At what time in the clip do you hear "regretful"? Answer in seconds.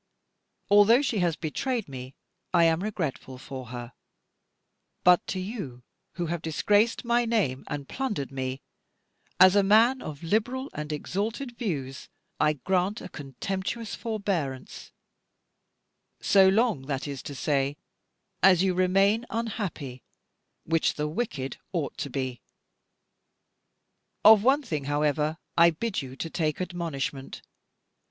2.81-3.37